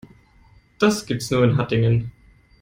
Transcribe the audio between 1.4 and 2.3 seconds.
in Hattingen